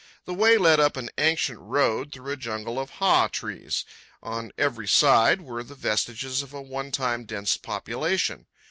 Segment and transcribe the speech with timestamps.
[0.25, 3.85] The way led up an ancient road through a jungle of hau trees.
[4.23, 8.47] On every side were the vestiges of a one time dense population.